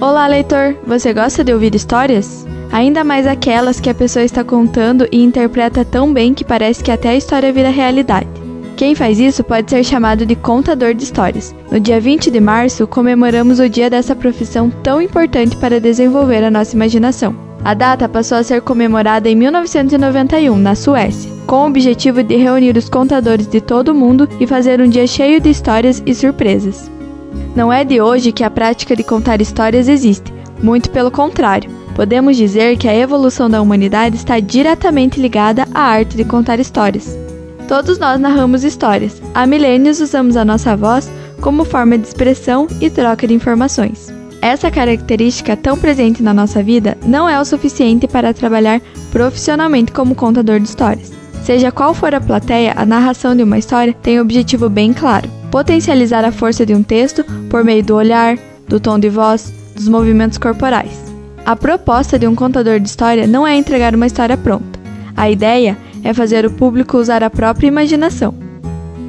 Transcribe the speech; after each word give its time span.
Olá, 0.00 0.28
leitor! 0.28 0.76
Você 0.86 1.12
gosta 1.12 1.42
de 1.42 1.52
ouvir 1.52 1.74
histórias? 1.74 2.46
Ainda 2.70 3.02
mais 3.02 3.26
aquelas 3.26 3.80
que 3.80 3.90
a 3.90 3.94
pessoa 3.94 4.24
está 4.24 4.44
contando 4.44 5.08
e 5.10 5.20
interpreta 5.20 5.84
tão 5.84 6.12
bem 6.12 6.32
que 6.32 6.44
parece 6.44 6.84
que 6.84 6.92
até 6.92 7.08
a 7.08 7.16
história 7.16 7.52
vira 7.52 7.68
realidade. 7.68 8.28
Quem 8.76 8.94
faz 8.94 9.18
isso 9.18 9.42
pode 9.42 9.68
ser 9.68 9.82
chamado 9.82 10.24
de 10.24 10.36
contador 10.36 10.94
de 10.94 11.02
histórias. 11.02 11.52
No 11.68 11.80
dia 11.80 12.00
20 12.00 12.30
de 12.30 12.38
março, 12.38 12.86
comemoramos 12.86 13.58
o 13.58 13.68
dia 13.68 13.90
dessa 13.90 14.14
profissão 14.14 14.70
tão 14.70 15.02
importante 15.02 15.56
para 15.56 15.80
desenvolver 15.80 16.44
a 16.44 16.50
nossa 16.50 16.76
imaginação. 16.76 17.34
A 17.64 17.74
data 17.74 18.08
passou 18.08 18.38
a 18.38 18.44
ser 18.44 18.62
comemorada 18.62 19.28
em 19.28 19.34
1991, 19.34 20.56
na 20.56 20.76
Suécia, 20.76 21.32
com 21.44 21.64
o 21.64 21.66
objetivo 21.66 22.22
de 22.22 22.36
reunir 22.36 22.76
os 22.76 22.88
contadores 22.88 23.48
de 23.48 23.60
todo 23.60 23.88
o 23.88 23.94
mundo 23.96 24.28
e 24.38 24.46
fazer 24.46 24.80
um 24.80 24.88
dia 24.88 25.08
cheio 25.08 25.40
de 25.40 25.50
histórias 25.50 26.00
e 26.06 26.14
surpresas. 26.14 26.88
Não 27.54 27.72
é 27.72 27.84
de 27.84 28.00
hoje 28.00 28.32
que 28.32 28.44
a 28.44 28.50
prática 28.50 28.94
de 28.94 29.02
contar 29.02 29.40
histórias 29.40 29.88
existe, 29.88 30.32
muito 30.62 30.90
pelo 30.90 31.10
contrário. 31.10 31.70
Podemos 31.94 32.36
dizer 32.36 32.76
que 32.76 32.86
a 32.86 32.94
evolução 32.94 33.50
da 33.50 33.60
humanidade 33.60 34.16
está 34.16 34.38
diretamente 34.38 35.20
ligada 35.20 35.66
à 35.74 35.80
arte 35.80 36.16
de 36.16 36.24
contar 36.24 36.60
histórias. 36.60 37.16
Todos 37.66 37.98
nós 37.98 38.20
narramos 38.20 38.64
histórias. 38.64 39.20
Há 39.34 39.46
milênios 39.46 40.00
usamos 40.00 40.36
a 40.36 40.44
nossa 40.44 40.76
voz 40.76 41.10
como 41.40 41.64
forma 41.64 41.98
de 41.98 42.06
expressão 42.06 42.66
e 42.80 42.88
troca 42.88 43.26
de 43.26 43.34
informações. 43.34 44.12
Essa 44.40 44.70
característica 44.70 45.56
tão 45.56 45.76
presente 45.76 46.22
na 46.22 46.32
nossa 46.32 46.62
vida 46.62 46.96
não 47.04 47.28
é 47.28 47.40
o 47.40 47.44
suficiente 47.44 48.06
para 48.06 48.32
trabalhar 48.32 48.80
profissionalmente 49.10 49.90
como 49.90 50.14
contador 50.14 50.60
de 50.60 50.68
histórias. 50.68 51.12
Seja 51.42 51.72
qual 51.72 51.92
for 51.94 52.14
a 52.14 52.20
plateia, 52.20 52.72
a 52.76 52.86
narração 52.86 53.34
de 53.34 53.42
uma 53.42 53.58
história 53.58 53.92
tem 53.92 54.18
um 54.18 54.22
objetivo 54.22 54.68
bem 54.68 54.92
claro: 54.92 55.28
potencializar 55.50 56.24
a 56.24 56.32
força 56.32 56.64
de 56.64 56.74
um 56.74 56.82
texto 56.82 57.24
por 57.48 57.64
meio 57.64 57.82
do 57.82 57.94
olhar, 57.94 58.38
do 58.68 58.78
tom 58.78 58.98
de 58.98 59.08
voz, 59.08 59.52
dos 59.74 59.88
movimentos 59.88 60.38
corporais. 60.38 61.08
A 61.44 61.56
proposta 61.56 62.18
de 62.18 62.26
um 62.26 62.34
contador 62.34 62.78
de 62.78 62.88
história 62.88 63.26
não 63.26 63.46
é 63.46 63.56
entregar 63.56 63.94
uma 63.94 64.06
história 64.06 64.36
pronta. 64.36 64.78
A 65.16 65.30
ideia 65.30 65.76
é 66.04 66.12
fazer 66.12 66.44
o 66.44 66.50
público 66.50 66.98
usar 66.98 67.22
a 67.22 67.30
própria 67.30 67.68
imaginação. 67.68 68.34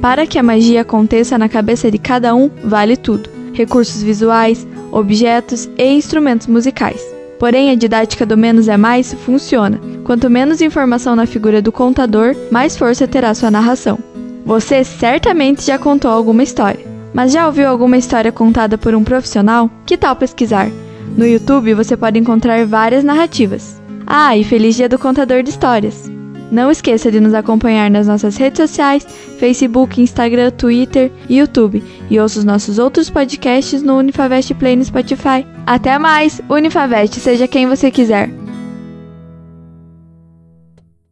Para 0.00 0.26
que 0.26 0.38
a 0.38 0.42
magia 0.42 0.80
aconteça 0.80 1.36
na 1.36 1.48
cabeça 1.48 1.90
de 1.90 1.98
cada 1.98 2.34
um, 2.34 2.50
vale 2.64 2.96
tudo: 2.96 3.28
recursos 3.52 4.02
visuais, 4.02 4.66
objetos 4.90 5.68
e 5.76 5.86
instrumentos 5.92 6.46
musicais. 6.46 7.00
Porém, 7.38 7.70
a 7.70 7.74
didática 7.74 8.26
do 8.26 8.36
menos 8.36 8.68
é 8.68 8.76
mais 8.76 9.12
funciona. 9.12 9.80
Quanto 10.04 10.28
menos 10.28 10.60
informação 10.60 11.14
na 11.14 11.26
figura 11.26 11.62
do 11.62 11.72
contador, 11.72 12.34
mais 12.50 12.76
força 12.76 13.06
terá 13.06 13.34
sua 13.34 13.50
narração. 13.50 13.98
Você 14.44 14.82
certamente 14.84 15.64
já 15.64 15.78
contou 15.78 16.10
alguma 16.10 16.42
história, 16.42 16.84
mas 17.12 17.32
já 17.32 17.46
ouviu 17.46 17.68
alguma 17.68 17.96
história 17.96 18.32
contada 18.32 18.78
por 18.78 18.94
um 18.94 19.04
profissional? 19.04 19.70
Que 19.86 19.96
tal 19.96 20.16
pesquisar? 20.16 20.70
No 21.16 21.26
YouTube 21.26 21.74
você 21.74 21.96
pode 21.96 22.18
encontrar 22.18 22.64
várias 22.66 23.04
narrativas. 23.04 23.80
Ah, 24.06 24.36
e 24.36 24.42
feliz 24.42 24.76
dia 24.76 24.88
do 24.88 24.98
contador 24.98 25.42
de 25.42 25.50
histórias! 25.50 26.10
Não 26.50 26.68
esqueça 26.68 27.12
de 27.12 27.20
nos 27.20 27.32
acompanhar 27.32 27.88
nas 27.88 28.08
nossas 28.08 28.36
redes 28.36 28.58
sociais, 28.58 29.06
Facebook, 29.38 30.00
Instagram, 30.00 30.50
Twitter 30.50 31.12
e 31.28 31.38
YouTube. 31.38 31.82
E 32.10 32.18
ouça 32.18 32.40
os 32.40 32.44
nossos 32.44 32.78
outros 32.78 33.08
podcasts 33.08 33.82
no 33.82 33.96
Unifavest 33.98 34.52
Play 34.54 34.74
no 34.74 34.84
Spotify. 34.84 35.46
Até 35.64 35.96
mais! 35.96 36.40
Unifavest, 36.48 37.20
seja 37.20 37.46
quem 37.46 37.68
você 37.68 37.88
quiser. 37.88 38.28